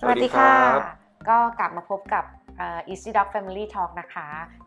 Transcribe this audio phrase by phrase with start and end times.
[0.00, 0.98] สวัสดีค่ะสวัสดีครับ
[1.28, 2.24] ก็กลับมาพบกับ
[2.58, 4.26] เอ่อ Easy Dog Family Talk นะคะ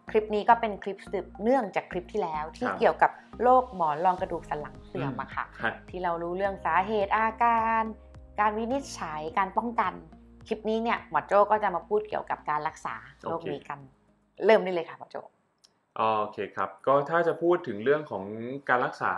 [0.09, 3.11] คลิปนี้ก็เป็นคลิปสืบเนื่องจากคลิปที่แล้วที่ครับเกี่ยวกับ
[3.43, 7.83] โรคหมอนรองกระดูกสันหลังเสื่อมอะค่ะฮะที่เรารู้เรื่องสาเหตุอาการ
[8.39, 9.93] การวินิจฉัยการป้องกัน
[10.47, 13.79] คลิปนี้เนี่ยหมอโจ้ก็จะมาพูดเกี่ยวกับการรักษาโรคนี้กัน
[14.45, 15.21] เริ่มได้เลยค่ะหมอโจ้
[15.97, 18.25] โอเคครับ ก็ถ้าจะพูดถึงเรื่องของ
[18.69, 19.15] การรักษา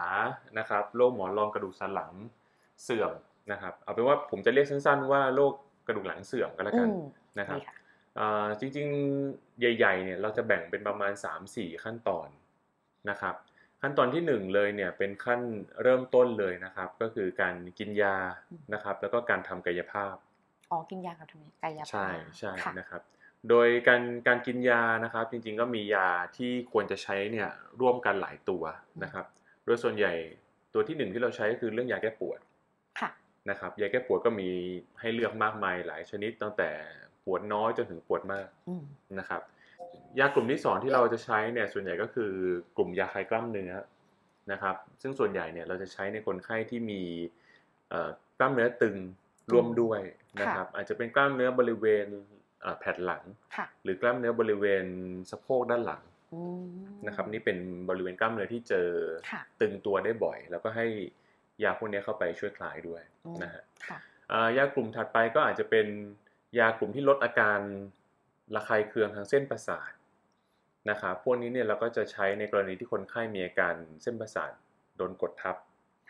[0.60, 2.12] นะครับโรคหมอนรองกระดูกสันหลัง
[2.84, 3.12] เสื่อม
[3.52, 5.54] นะครับเอาเป็นว่าผมจะเรียกสั้นๆว่าโรค
[5.88, 7.04] กระดูกหลังเสื่อมก็แล้วกันอืม
[7.40, 7.76] นะครับดีค่ะ
[8.20, 11.12] อ่าจริงๆใหญ่ๆเนี่ยเราจะแบ่งเป็นประมาณ
[11.48, 12.28] 3-4 ขั้นตอน
[13.10, 13.36] นะครับ
[13.82, 15.42] ขั้นตอนที่หนึ่งเลยเนี่ยเป็นขั้น
[15.84, 18.18] เริ่มต้นเลยนะครับ ก็คือการกินยา
[18.74, 20.16] นะครับ แล้วก็การทำกายภาพ
[20.72, 22.08] อ๋อกินยากับทำกายภาพใช่
[22.40, 23.02] ใช่ค่ะนะครับ
[23.50, 27.50] โดยการการกินยานะครับ จริงๆก็มียาที่ควรจะใช้เนี่ย
[27.82, 28.64] ร่วมกันหลายตัว
[29.04, 29.26] นะครับ
[29.66, 30.14] โดยส่วนใหญ่
[30.74, 32.53] ตัวที่หนึ่งที่เราใช้ก็คือเรื่องยาแก้ปวดค่ะ
[33.50, 34.50] นะครับยาแก้ปวดก็มี
[35.00, 36.70] ให้เลือกมากมายหลายชนิดตั้งแต่
[37.26, 38.84] ปวดน้อยจนถึงปวดมากอืม
[39.20, 39.42] นะครับ
[40.20, 42.32] ยากลุ่มที่สองที่เราจะใช้เนี่ยส่วนใหญ่ก็คือ
[42.78, 43.72] กลุ่มยาคลายกล้ามเนื้อ
[44.52, 47.02] นะครับ ซึ่งส่วนใหญ่เนี่ยเราจะใช้ในคนไข้ที่มี
[47.90, 48.98] เอ่อกล้ามเนื้อตึง
[49.52, 50.00] ร่วมด้วย
[50.42, 52.08] นะครับ อาจจะเป็นกล้ามเนื้อบริเวณ
[52.62, 53.24] เอ่อแผ่นหลัง
[53.56, 54.86] ค่ะหรือกล้ามเนื้อบริเวณ
[55.32, 56.66] สะโพกด้านหลังอืม
[57.08, 57.58] นะครับ นี่เป็น
[57.90, 58.90] บริเวณกล้ามเนื้อที่เจอ
[59.32, 60.88] ค่ะตึงตัวได้บ่อย แล้วก็ให้
[61.64, 63.98] ยาพวกนี้เข้าไปช่วยคลายด้วยอืมนะฮะค่ะ
[64.32, 65.88] อ่ายากลุ่มถัดไปก็อาจจะเป็น
[66.60, 67.60] ยากลุ่มที่ลดอาการ
[68.56, 69.92] ระคายเคืองทางเส้นประสาท
[70.90, 73.74] นะครับพวกนี้เนี่ยเราก็จะใช้ในกรณีที่คนไข้มีอาการ
[74.04, 74.52] เส้นประสาท
[74.98, 75.56] โดนกดทับ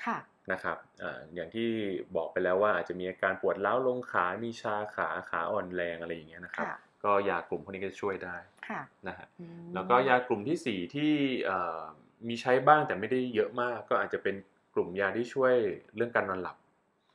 [0.06, 0.18] ค่ะ
[0.52, 1.70] นะครับอาอย่างที่
[2.16, 8.38] บอกไปแล้วว่าอาจจะมีอาการปวดร้าวลงขา มีชาขา ขาอ่อนแรงอะไรอย่างเงี้ยนะครับค่ะก็ยากลุ่มพวกนี้ก็จะช่วยได้
[8.70, 11.12] ค่ะนะฮะอืมแล้วก็ยากลุ่มที่สี่ที่
[11.46, 11.82] เอ่อ
[12.28, 14.36] มีใช้บ้างแต่ไม่ได้เยอะมาก ก็อาจจะเป็น
[14.74, 15.54] กลุ่มยาที่ช่วย
[15.96, 16.58] เรื่องการนอนหลับ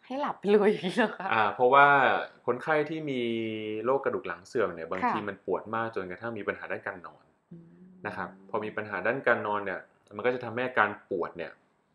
[0.05, 1.87] ให้หลับไปเลยอย่างนี้เหรอคะอ่า เพราะว่า
[2.47, 3.21] คนไข้ที่มี
[3.85, 7.67] โรคกระดูกหลังเสื่อมเนี่ยบางค่ะทีมันปวดมากจนกระทั่งมีปัญหาด้านการนอนอืม
[8.07, 9.81] นะครับพอมีปัญหาด้านการนอนเนี่ย
[10.17, 11.53] มันก็จะทำให้อาการปวดเนี่ย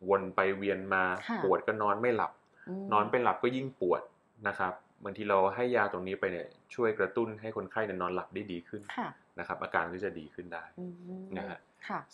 [0.09, 2.31] วนไปเวียนมาค่ะปวดก็นอนไม่หลับ
[2.67, 4.01] มนอนไม่หลับก็ยิ่งปวด
[4.47, 4.73] นะครับ
[5.03, 9.07] บางทีเราให้ยาตรงนี้ไปเนี่ยช่วยกระตุ้นให้คนไข้เนี่ยนอนหลับได้ดีขึ้นค่ะ
[9.39, 10.85] นะครับอาการก็จะดีขึ้นได้อื
[11.21, 11.59] มนะฮะค่ะ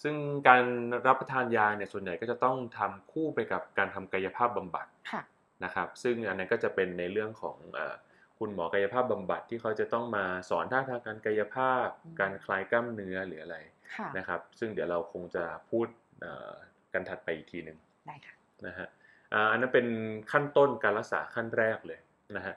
[0.03, 0.15] ซึ่ง
[0.47, 0.63] การ
[1.07, 5.21] รับประทานยาเนี่ยส่วนใหญ่ก็จะต้องทำคู่ไปกับการทำกายภาพบำบัดค่ะ
[5.63, 7.95] นะครับ ซึ่งอันนั้นก็จะเป็นในเรื่องของเออ
[8.39, 13.57] คุณหมอกายภาพบำบัดที่เขาจะต้องมาสอนท่าทางการกายภาพอืมการคลายกล้ามเนื้อหรืออะไร
[13.95, 15.87] ค่ะนะครับ ซึ่งเดี๋ยวเราคงจะพูด
[16.21, 16.51] เอ่อ
[16.93, 17.77] กันถัดไปอีกทีหนึ่ง
[18.07, 18.35] ได้ค่ะ
[18.67, 18.87] นะฮะ
[19.33, 19.87] อ่าอันนั้นเป็น
[20.31, 21.99] ขั้นต้นการรักษาขั้นแรกเลย
[22.37, 22.55] นะฮะ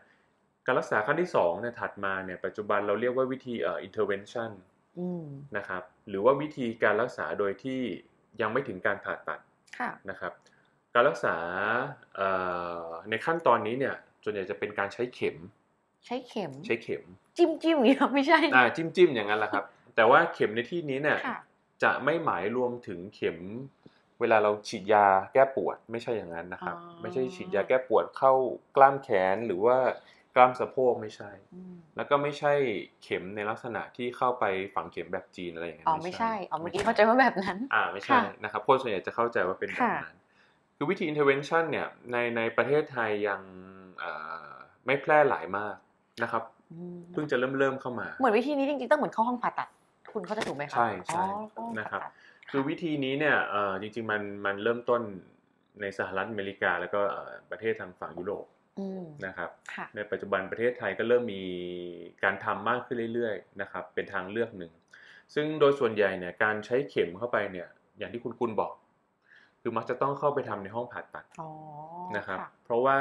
[0.66, 4.71] การรักษาขั้นที่สองเนี่ยถัดมาเนี่ยปัจจุบันเราเรียกว่าวิธีเอ่อ intervention อืม
[5.56, 7.80] นะครับ หรือว่าวิธีการรักษาโดยที่
[8.41, 9.41] ยังไม่ถึงการผ่าตัด
[9.78, 10.32] ค่ะนะครับ
[10.94, 11.36] การรักษา
[12.16, 12.28] เอ่
[12.84, 13.94] อในขั้นตอนนี้เนี่ย
[14.25, 15.36] ส่วนใหญ่จะเป็นการใช้เข็ม
[16.06, 17.02] ใช้เข็ม ใช้เข็ม
[17.36, 19.64] จิ้มจิ้มอย่างนี้เหรอไม่ใช่อ่าจิ้มจิ้มอย่างนั้นแหละครับ
[19.97, 21.38] แต่ว่าเข็มในที่นี้เนี่ยค่ะ
[21.82, 23.38] จะไม่หมายรวมถึงเข็ม
[24.20, 28.32] เวลาเราฉีดยาแก้ปวดไม่ใช่อย่างนั้นนะครับอ๋อไม่ใช่ฉีดยาแก้ปวดเข้า
[28.76, 29.76] กล้ามแขนหรือว่า
[30.34, 32.53] กล้ามสะโพกไม่ใช่อืมแล้วก็ไม่ใช่
[33.03, 34.44] เข็มในลักษณะที่เข้าไป
[34.75, 40.16] ฝังเข็มแบบจีนอะไรอย่างนั้นอ๋อไม่ใช่อ๋อเมื่อกี้เข้าใจว่าแบบนั้น อ่าไม่ใช่ค่ะนะครับคนส่วนใหญ่จะเข้าใจว่าเป็นแบบค่ะนั้น
[40.76, 43.41] คือวิธี intervention เนี่ยในในประเทศไทยยัง
[43.98, 44.12] เอ่
[44.47, 44.50] อ
[44.87, 45.75] ไม่แพร่หลายมาก
[46.22, 49.69] นะครับอืมเพิ่งจะเริ่มเริ่มเข้ามา เหมือนวิธีนี้จริงๆต้องเหมือนเข้าห้องผ่าตัด
[50.12, 52.12] คุณเข้าใจถูกไหมคะใช่ใช่อ๋อเข้าห้องนะครับผ่าตัด
[52.50, 55.03] คือวิธีนี้เนี่ยเอ่อจริง ๆ มันมันเริ่มต้น
[55.81, 58.61] ในสหรัฐอเมริกา แล้วก็เอ่อประเทศทางฝั่งยุโรปอืม
[59.26, 61.42] นะครับค่ะในปัจจุบันประเทศไทยก็เริ่มมี
[62.22, 64.72] การทำมากขึ้นเรื่อยๆนะครับเป็นทางเลือกหนึ่ง
[65.34, 67.68] ซึ่งโดยส่วนใหญ่เนี่ยการใช้เข็มเข้าไปเนี่ย
[67.98, 68.72] อย่างที่คุณกุลบอก
[69.60, 71.48] คือมักจะต้องเข้าไปทำในห้องผ่าตัดอ๋อ
[72.16, 72.98] นะครับค่ะเพราะว่า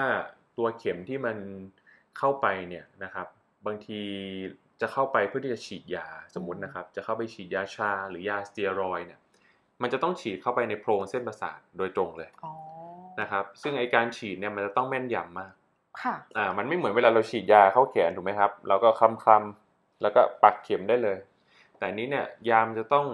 [0.57, 1.37] ตัวเข็มที่มัน
[2.17, 3.27] เข้าไปเนี่ยนะครับ
[3.65, 4.01] บางที
[4.81, 9.19] จะเข้าไปเพื่อที่จะฉีดยาสมมตินะครับ จะเข้าไปฉีดยาชาหรือยาสเตียรอยด์เนี่ย
[9.81, 12.53] มันจะต้องฉีดเข้าไปในโพรงเส้นประสาทโดยตรงเลยอ๋อ
[13.21, 15.53] นะครับ ซึ่งไอการฉีดเนี่ยมันจะต้องแม่นยำมาก
[16.01, 21.17] ค่ะอ่ามันไม่เหมือนเวลาเราฉีดยาเข้าแขนถูกไหมครับเราก็คลำคลำๆแล้วก็ปักเข็มได้เลย
[21.77, 23.05] แต่อันนี้เนี่ยยามนจะต้อง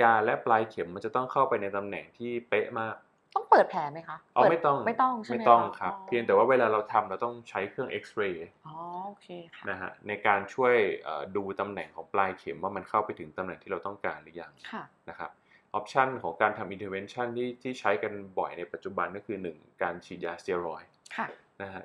[0.00, 2.94] ยาและปลายเข็มมันจะต้องเข้าไปในตำแหน่งที่เป๊ะมาก
[3.34, 8.74] ต้องเปิดแผลไหมคะอ๋อเปิดไม่ต้องไม่ต้องใช่ไหมไม่ต้องะครับอ๋อเพียงแต่ว่าเวลาเราทำเราต้องใช้เครื่องเอ็กซเรย์อ๋อ
[9.06, 10.74] โอเคค่ะนะฮะในการช่วย
[11.04, 15.30] เอ่อดูตำแหน่งของปลายเข็มว่ามันเข้าไปถึงตำแหน่งที่เราต้องการหรือยังค่ะนะครับ
[15.74, 21.26] ออปชันของการทำ intervention ที่ที่ใช้กันบ่อยในปัจจุบันก็คือ 1 การฉีดยาสเตียรอยด์ค่ะ
[21.62, 21.84] นะฮะ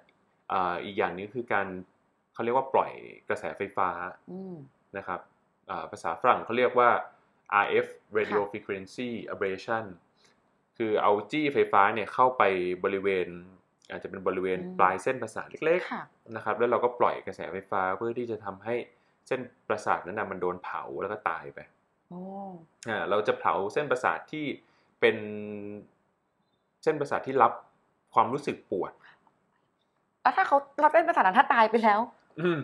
[0.52, 1.68] อ่าอีกอย่างหนึงคือการ
[2.34, 2.92] เขาเรียกว่าปล่อย
[3.28, 3.90] กระแสไฟฟ้า
[4.32, 4.56] อืม
[4.98, 5.20] นะครับ
[5.70, 6.90] อ่าภาษาฝรั่งเขาเรียกว่า
[7.64, 7.88] RF
[8.18, 9.86] radio frequency ablation
[10.78, 12.44] คือเอาจี้ไฟฟ้าเนี่ยเข้าไป
[12.84, 13.28] บริเวณ
[13.92, 18.76] อาจจะเป็นบริเวณอืมปลายเส้นประสาทเล็กค่ะๆนะครับ แล้วเราก็ปล่อยกระแสไฟฟ้าเพื่อที่จะทำให้
[19.28, 21.60] เส้นประสาทนั้นนะมันโดนเผาแล้วก็ตายไป
[22.10, 22.22] โอ้
[22.90, 24.46] อ่าเราจะเผาเส้นประสาทที่
[25.00, 25.18] เป็น
[26.84, 27.52] เส้นประสาทที่รับ
[28.14, 28.92] ความรู้สึกปวด
[30.22, 32.00] แล้วถ้าเขารับเส้นประสาทนั้นถ้าตายไปแล้ว
[32.42, 32.60] อืม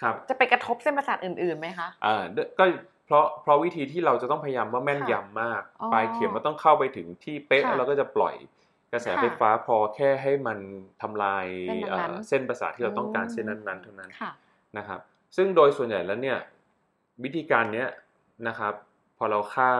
[0.00, 2.64] ครับ จะไปกระทบเส้นประสาทอื่นๆไหมคะอ่าด้วยก็
[3.06, 8.34] เพราะเพราะวิธีที่เราจะต้องพยายามว่าแม่นยำมากอ๋อปลายเข็มมันต้องเข้าไปถึงที่เป๊ะค่ะแล้วเราก็จะปล่อย
[8.92, 10.58] กระแสค่ะไฟฟ้าพอแค่ให้มัน
[11.02, 14.30] ทำลายเส้นนั้นๆเอ่อเส้นประสาทที่เราต้องการอืมเส้นนั้นๆเท่านั้นค่ะ
[14.78, 15.00] นะครับ
[15.36, 16.38] ซึ่งโดยส่วนใหญ่แล้วเนี่ย
[17.24, 17.88] วิธีการเนี้ย
[18.48, 18.74] นะครับ
[19.18, 19.72] พอเราฆ่า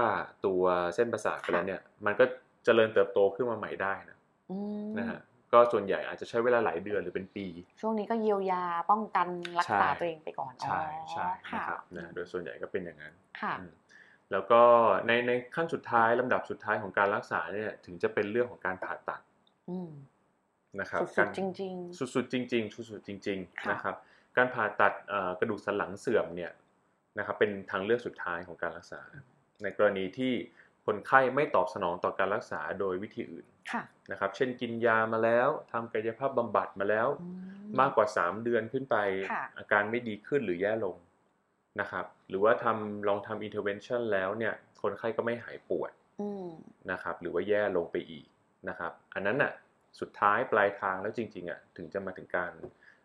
[0.47, 0.63] ตัว
[0.95, 2.25] เส้นประสาทไปแล้วเนี่ย มันก็
[2.65, 4.19] เจริญเติบโตขึ้นมาใหม่ได้นะ
[4.51, 5.19] อืมนะฮะ
[5.53, 7.47] ก็ส่วนใหญ่อาจจะใช้เวลาหลายเดือนหรือเป็นปี
[7.81, 13.73] ช่วงนี้ก็เยียวยาป้องกันรักษาใช่ตัวเองไปก่อนใช่ใช่อ๋อนะค่ะครับนะโดยส่วนใหญ่ก็เป็นอย่างนั้นค่ะอืม
[14.33, 14.63] แล้วก็
[15.07, 19.21] ในในขั้นสุดท้ายลำดับสุดท้ายของการรักษาเนี่ยถึงจะเป็นเรื่องของการผ่าตัด
[19.71, 19.91] อืม
[20.81, 21.75] นะครับสุกาดรๆจริง
[22.15, 23.95] สุดๆจริงๆสุดๆจริงค่ะๆนะครับ
[24.37, 26.53] การผ่าตัดเอ่อกระดูกสันหลังเสื่อมเนี่ย
[27.19, 29.01] นะครับเป็นทางเลือกสุดท้ายของการรักษา
[29.63, 30.33] ในกรณีที่
[30.91, 37.27] คนไข้ไม่ตอบสนองต่อการรักษาโดยวิธีอื่นๆค่ะนะครับ เช่นกินยามาแล้วทำกายภาพบำบัดมาแล้วอื
[37.81, 38.97] มากกว่า 3 เดือนขึ้นไป
[39.31, 40.97] ค่ะอาการไม่ดีขึ้นหรือแย่ลง
[41.81, 45.91] นะครับ หรือว่าทำลองทำ intervention แล้วเนี่ย คนไข้ก็ไม่หายปวด
[46.21, 46.49] อืม
[46.91, 48.27] นะครับ หรือว่าแย่ลงไปอีก
[48.69, 49.53] นะครับ อันนั้นน่ะ
[50.01, 52.53] สุดท้ายปลายทางแล้วจริงๆอะถึงจะมาถึงการ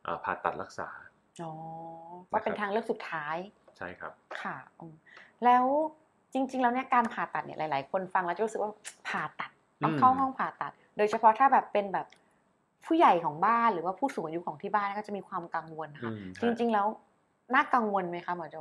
[0.05, 0.89] อ่าผ่าตัดรักษา
[1.41, 1.51] อ๋อ
[2.31, 3.37] ว่าเป็นนะครับทางเลือกสุดท้าย
[3.77, 4.95] ใช่ครับ ค่ะอืม
[5.45, 5.65] แล้ว
[6.37, 8.71] จริง ๆ แล้วเนี่ยการผ่าตัดเนี่ยหลาย ๆ คนฟังแล้วจะรู้สึกว่า
[9.07, 9.51] ผ่าตัด
[9.83, 12.07] ต้องเข้าอืมห้องผ่าตัด โดยเฉพาะถ้าแบบเป็นแบบ
[12.85, 16.87] ผู้ใหญ่ของบ้านหรือว่าผู้สูงอายุของที่บ้านก็จะมีความกังวลนะคะอืมจริง ๆ แล้ว
[17.55, 18.57] น่ากังวลไหมคะหมอโจ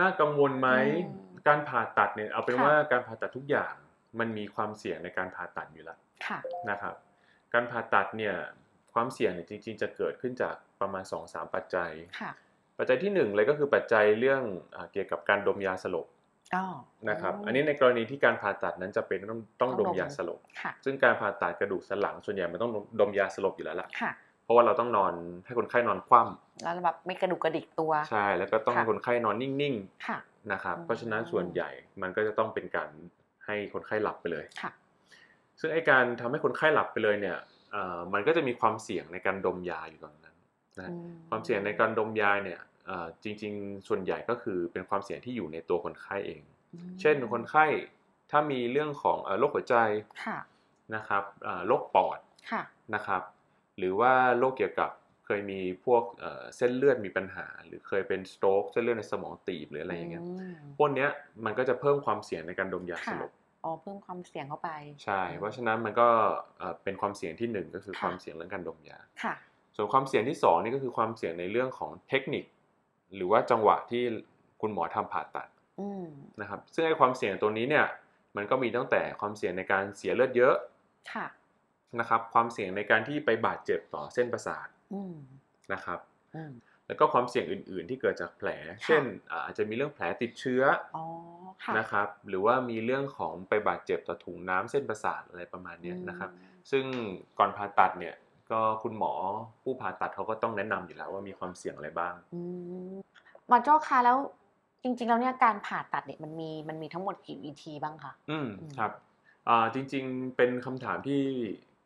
[0.00, 0.68] น่ากังวลไหม
[1.06, 3.72] อืมการผ่าตัดเนี่ยเอาเป็นค่ะว่าการผ่าตัดทุกอย่าง
[4.18, 6.38] มันมีความเสี่ยงในการผ่าตัดอยู่แล้วค่ะ
[6.70, 6.94] นะครับ
[7.52, 8.34] การผ่าตัดเนี่ย
[8.92, 11.90] ความเสี่ยงเนี่ยจริง ๆ จะเกิดขึ้นจากประมาณ2-3ปัจจัย
[12.20, 12.32] ค่ะ
[12.78, 14.42] ปัจจัยที่หนึ่งเลยก็คือปัจจัยเรื่อง
[14.76, 16.21] อาเกี่ยวกับการดมยาสลบอ๋อ
[17.10, 24.12] นะครับมอันนี้ในกรณีที่การผ่าตัดนั้นจะเป็นต้องต้องต้องดดมมยาสลบค่ะซึ่งการผ่าตัดกระดูกสันหลังส่วนใหญ่มันต้องดมยาสลบอยู่แล้วล่ะค่ะ
[24.44, 25.12] เพราะว่าเราต้องนอน
[25.44, 26.20] ให้คนไข้นอนคว่
[26.62, 29.74] แล้วแบบไม่กระดุกกระดิกตัวำใช่ แล้วก็ต้องค่ะให้คนไข้นอนนิ่ง
[30.06, 31.70] ค่ะๆนะครับอืมเพราะฉะนั้นส่วนใหญ่
[32.02, 32.88] มันก็จะต้องเป็นการ
[33.46, 34.70] ให้คนไข้หลับไปเลยค่ะ
[35.60, 37.36] ซึ่งไอการทำให้คนไข้หลับไปเลยเนี่ย
[37.72, 40.36] เอ่อมันก็จะมีความเสี่ยงในการดมยาอยู่ตอนนั้น
[40.80, 40.94] นะอื
[41.28, 42.66] ความเสี่ยงในการดมยาเนี่ยเอ่อ
[43.24, 46.40] จริง ๆ ส่วนใหญ่ก็คือเป็นความเสี่ยงที่อยู่ในตัวคนไข้เอง
[46.74, 47.64] อืมเช่นคนไข้
[48.30, 49.76] ถ้ามีเรื่องของเอ่อโรคหัวใจ
[50.24, 50.38] ค่ะ
[50.94, 52.18] นะครับเอ่อโรคปอด
[52.50, 52.62] ค่ะ
[52.94, 53.22] นะครับ
[53.78, 54.90] หรือว่าโรคเกี่ยวกับ
[55.26, 61.08] เคยมีพวกเอ่อเส้นเลือดมีปัญหา หรือเคยเป็นสโตรกเส้นเลือดในสมองตีบหรืออะไรอย่างเงี้ยมพวกเนี้ย
[61.44, 63.32] มันก็จะเพิ่มความเสี่ยงในการดมยาสค่ะลบ
[63.64, 64.70] อ๋อเพิ่มความเสี่ยงเข้าไป
[65.04, 66.08] ใช่ เพราะฉะนั้นมันก็
[66.58, 69.34] เอ่อเป็นความเสี่ยงที่หนึ่งก็คือค่ะความเสี่ยงเรื่องการดมยาค่ะ
[69.76, 72.44] ส่วนความเสี่ยงที่สองนี่ก็คือความเสี่ยงในเรื่องของเทคนิค
[73.14, 74.02] หรือว่าจังหวะที่
[74.60, 75.48] คุณหมอทำผ่าตัด
[75.80, 76.06] อืม
[76.40, 77.86] นะครับ ซึ่งไอ้ความเสี่ยงตัวนี้เนี่ย
[78.36, 80.54] มันก็มีตั้งแต่ความเสี่ยงในการเสียเลือดเยอะ
[81.12, 81.26] ค่ะ
[82.00, 85.14] นะครับ ความเสี่ยงในการที่ไปบาดเจ็บต่อเส้นประสาทอืม
[85.72, 85.98] นะครับ
[86.34, 86.52] อืม
[86.86, 88.48] แล้วก็ความเสี่ยงอื่น ๆ ที่เกิดจากแผล
[88.84, 90.62] เช่นอ่าอาจจะมีเรื่องแผลติดเชื้อ
[90.96, 91.04] อ๋อ
[91.64, 96.84] ค่ะนะครับ หรือว่ามีเรื่องของไปบาดเจ็บต่อถุงน้ำเส้นประสาทอะไรประมาณเนี้ยนะครับอืมซึ่ง
[97.38, 98.14] ก่อนผ่าตัดเนี่ย
[98.52, 99.12] ก็คุณหมอ
[99.62, 102.40] ผู้ผ่าตัดเขาก็ต้องแนะนำอยู่แล้วว่ามีความเสี่ยงอะไรบ้างอื
[102.92, 102.94] ม
[103.48, 104.18] หมอโจ้คะแล้ว
[104.82, 108.92] จริงๆแล้วเนี่ยการผ่าตัดเนี่ยมันมีมันมีทั้งหมดกี่วิธีบ้างคะอืมอืมครับ
[109.48, 111.20] อ่าจริง ๆ เป็นคำถามที่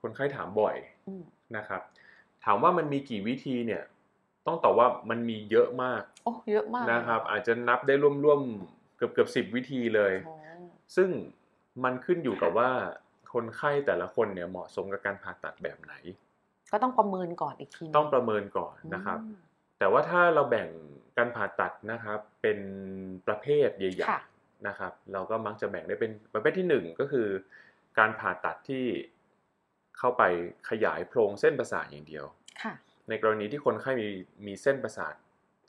[0.03, 0.77] คนไข้ถามบ่อย
[1.09, 1.23] อืม
[1.57, 1.81] นะครับ
[2.45, 3.83] ถามว่ามันมีกี่วิธีเนี่ย
[4.47, 10.35] ต้องตอบว่ามันมีเยอะมากโอ้เยอะมากเลยนะครับเหอาจจะนับได้ร่วมๆเกือบเกือบสิบวิธีเลยโอ้
[10.97, 11.09] ซึ่ง
[11.85, 12.71] มันขึ้นอยู่กับว่า
[13.33, 15.95] คนไข้แต่ละคนเนี่ยเหมาะสมกับการผ่าตัดแบบไหน
[16.73, 19.37] ก็ต้องประเมินก่อนอีกทีหนึ่ต้องประเมินก่อนนะครับอืม
[19.79, 20.69] แต่ว่าถ้าเราแบ่ง
[21.17, 22.59] การผ่าตัดนะครับเป็น
[23.27, 27.29] ประเภทใหญ่ค่ะๆนะครับ เราก็มักจะแบ่งได้เป็นประเภทที่หนึ่งก็คือ
[27.99, 28.85] การผ่าตัดที่
[29.99, 30.23] เข้าไป
[30.71, 32.25] ขยายโพรงเส้นประสาทอย่างเดียว
[32.63, 32.75] ค่ะ
[33.09, 34.09] ในกรณีที่คนไข้มี
[34.47, 35.15] มีเส้นประสาท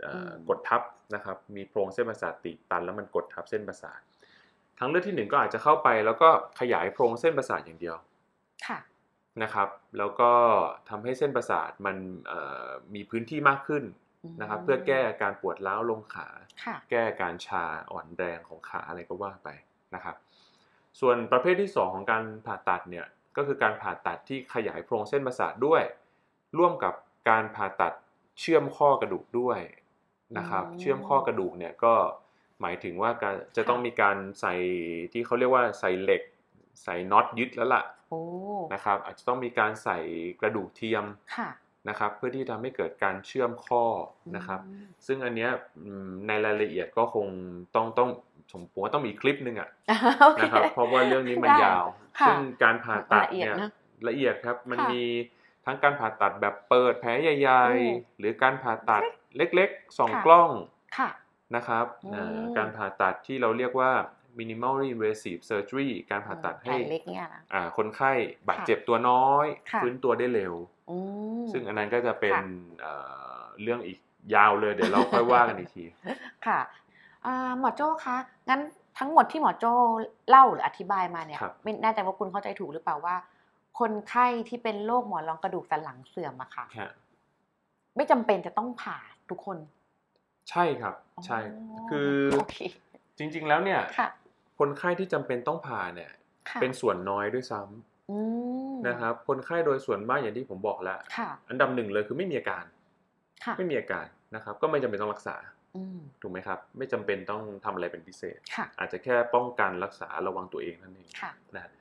[0.02, 0.82] เอ่ออมกดทับ
[1.16, 4.00] นะครับ มีโพรงเส้นประสาทตีบตัน แล้วมันกดทับเส้นประสาท
[4.78, 7.96] ทางเลือกที่หนึ่งก็อาจจะเข้าไปแล้วก็ขยายโพรงเส้นประสาทอย่างเดียว
[8.68, 8.78] ค่ะ
[9.44, 10.32] นะครับ แล้วก็
[10.90, 13.84] ทำให้เส้นประสาทมันเอ่อมีพื้นที่มากขึ้น
[14.42, 16.28] นะครับมเพื่อแก้อาการปวดร้าวลงขา
[16.64, 19.50] ค่ะแก้อาการชาอ่อนแรงของขาอะไรก็ว่าไป
[19.96, 20.16] นะครับ
[21.00, 23.06] ส่วนประเภทที่ 2 ของการผ่าตัดเนี่ย
[23.38, 25.84] ก็คือการผ่าตัดที่ขยายโพรงเส้นประสาทด้วย
[26.58, 26.94] ร่วมกับ
[27.30, 27.94] การผ่าตัด
[28.40, 29.60] เชื่อมข้อกระดูกด้วย
[30.38, 31.94] นะครับอืมเชื่อมข้อกระดูกเนี่ยก็
[32.62, 34.56] หมายถึงว่าการจะต้องมีการใส่
[35.14, 36.22] ที่เขาเรียกว่าใส่เหล็ก
[36.84, 37.97] ใส่น็อตยึดแล้วล่ะโอ้
[38.74, 39.98] นะครับอาจจะต้องมีการใส่
[40.42, 41.50] กระดูกเทียมค่ะ
[41.90, 43.84] นะครับเพื่อที่ทำให้เกิดการเชื่อมข้อ
[44.36, 45.52] นะครับอืมซึ่งอันเนี้ย
[45.86, 47.28] อืมในรายละเอียดก็คง
[47.76, 48.10] ต้องต้อง
[48.52, 49.70] ผมผมว่าต้องมีคลิปหนึ่งอะ
[50.20, 51.86] โอเคนะครับเพราะว่าเรื่องนี้มันได้ยาว
[52.20, 53.72] ค่ะซึ่งการผ่าตัดละเอียดเนี่ยนะ
[54.08, 55.04] ละเอียดครับมันค่ะมี
[55.66, 59.04] ทั้งการผ่าตัดแบบเปิดแผลใหญ่อืมๆหรือการผ่าตัด
[59.38, 60.52] เล็กๆส่องค่ะกล้อง
[60.98, 61.10] ค่ะ
[61.56, 63.92] นะครับอืมอ่าการผ่าตัดที่เราเรียกว่า
[64.40, 68.12] minimally invasive surgery การผ่าตัดแผให้ลเล็กเนี่ยนะอ่าคนไข้
[68.50, 70.54] บาดเจ็บตัวน้อยค่ะฟื้นตัวได้เร็ว
[70.90, 70.98] อื
[71.42, 72.44] มซึ่งอันนั้นก็จะเป็นค่ะ
[72.82, 72.94] เอ่
[73.38, 74.00] อเรื่องอีก
[74.36, 75.84] ยาวเลยเดี๋ยวเราค่อยว่ากันอีกที
[76.48, 76.60] ค่ะ
[77.26, 78.16] อ่าหมอโจ้คะ
[78.50, 78.62] งั้น
[79.00, 79.74] ทั้งหมดที่หมอโจ้
[80.30, 83.16] เล่าหรืออธิบายมาเนี่ยครับไม่แน่ใจว่าคุณเข้าใจถูกหรือเปล่าว่า
[83.80, 86.92] คนไข้ที่เป็นโรคหมอนรองกระดูกสันหลังเสื่อมอะค่ะฮะ
[87.96, 88.98] ไม่จำเป็นจะต้องผ่า
[89.30, 89.58] ทุกคน
[90.50, 91.40] ใช่ครับ ใช่
[91.90, 92.56] คือโอเค
[93.18, 93.82] จริง ๆ แล้วเนี่ย
[94.58, 96.12] ค่ะคนไข้ที่จำเป็นต้องผ่าเนี่ย
[96.50, 98.18] ค่ะเป็นส่วนน้อยด้วยซ้ำอื
[98.74, 102.66] มนะครับ คนไข้โดยส่วนมากอย่างที่ผมบอกแล้วค่ะอันดับหนึ่งเลยคือไม่มีอาการ
[103.46, 105.38] ค่ะไม่มีอาการนะครับ ก็ไม่จำเป็นต้องรักษา
[105.76, 111.72] อืมถูกไหมครับ ไม่จำเป็นต้องทำอะไรเป็นพิเศษค่ะอาจจะแค่ป้องกันรักษาระวังตัวเองนั่นเองค่ะนะฮะ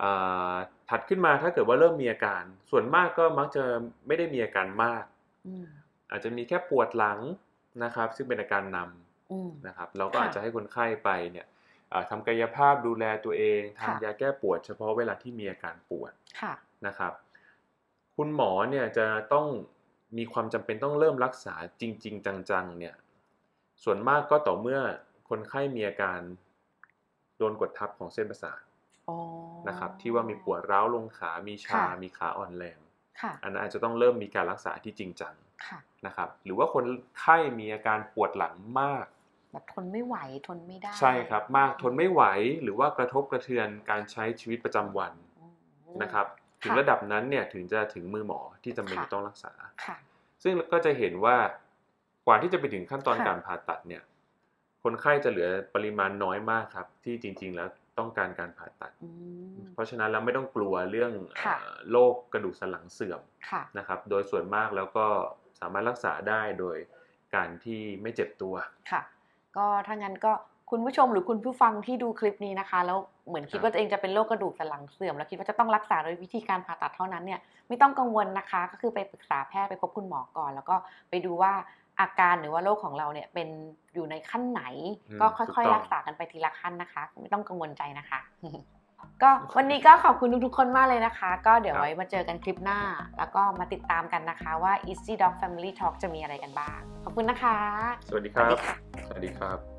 [0.00, 0.56] อ่า
[0.90, 3.64] ถัดขึ้นมาถ้าเกิดว่าเริ่มมีอาการ ส่วนมากก็มักจะ
[4.06, 5.04] ไม่ได้มีอาการมาก
[5.46, 5.66] อืม
[6.10, 7.20] อาจจะมีแค่ปวดหลัง
[7.84, 11.57] นะครับ ซึ่งเป็นอาการนำอืมนะครับ เราก็ค่ะอาจจะให้คนไข้ไปเนี่ยอ่า
[12.10, 16.52] ทำกายภาพดูแลตัวเองทานค่ะยาแก้ปวด เฉพาะเวลาที่มีอาการปวดค่ะ
[16.86, 17.12] นะครับ
[18.16, 19.46] คุณหมอเนี่ยจะต้อง
[20.18, 22.94] มีความจำเป็นต้องเริ่มรักษาจริง ๆ จังๆเนี่ย
[23.84, 24.80] ส่วนมากก็ต่อเมื่อ
[25.28, 26.20] คนไข้มีอาการ
[27.38, 28.62] โดนกดทับของเส้นประสาท
[29.08, 29.16] อ๋อ
[29.68, 32.78] นะครับที่ว่ามีปวดร้าวลงขา มีชาค่ะมีขาอ่อนแรง
[33.20, 35.34] ค่ะอันนั้นอาจจะต้องเริ่มมีการรักษาที่จริงจัง
[35.66, 36.84] ค่ะนะครับ หรือว่าคน
[37.18, 39.06] ไข้มีอาการปวดหลังมาก
[39.52, 42.22] แบบทนไม่ไหวทนไม่ได้ ใช่ครับ มากทนไม่ไหว
[42.62, 45.46] หรือว่ากระทบกระเทือนการใช้ชีวิตประจำวันอื
[45.94, 46.26] มนะครับ
[46.62, 49.52] ถึงค่ะระดับนั้นเนี่ยถึงจะถึงมือหมอที่จำเป็นค่ะจะต้องรักษา
[49.84, 49.96] ค่ะ
[50.42, 51.36] ซึ่งก็จะเห็นว่า
[52.26, 54.02] กว่าที่จะไปถึงขั้นตอนค่ะการผ่าตัดเนี่ย
[54.82, 59.10] คนไข้จะเหลือปริมาณน้อยมากครับ ที่จริง ๆ แล้วต้องการการผ่าตัดอื
[59.52, 61.12] มเพราะฉะนั้นแล้วไม่ต้องกลัวเรื่อง
[61.44, 65.06] ค่ะเอ่อโรคกระดูกสันหลังเสื่อมค่ะนะครับ โดยส่วนมากแล้วก็
[65.60, 66.76] สามารถรักษาได้โดย
[67.34, 68.54] การที่ไม่เจ็บตัว
[68.92, 69.02] ค่ะ
[69.56, 70.32] ก็ถ้างั้นก็
[70.70, 80.76] คุณผู้ชมหรือคุณผู้ฟังที่ดูคลิปนี้นะคะ แล้วเหมือนคิดครับว่าตัวเองจะเป็นโรคกระดูกสันหลังเสื่อม แล้วคิดว่าจะต้องรักษาโดยวิธีการผ่าตัดเท่านั้นเนี่ยไม่ต้องกังวลนะคะ ก็คือไปปรึกษาแพทย์ไปพบคุณหมอก่อน แล้วก็
[81.10, 81.52] ไปดูว่า
[82.00, 83.48] อาการหรือว่าโรคของเราเนี่ยเป็น
[83.94, 84.62] อยู่ในขั้นไหน
[85.08, 88.20] อืมก็ถูกค่อยต้องๆรักษากันไปทีละขั้นนะคะ ไม่ต้องกังวลใจนะคะ
[89.22, 92.78] ก็วันนี้ก็ขอบคุณทุกๆคนมากเลยนะคะ ก็เดี๋ยวครับไว้มาเจอกันคลิปหน้า
[93.18, 97.58] แล้วก็มาติดตามกันนะคะว่า Easy Dog Family Talk จะมีอะไรกันบ้าง ขอบคุณนะคะ
[98.08, 98.74] สวัสดีครับ สวัสดีค่ะ
[99.08, 99.77] สวัสดีครับ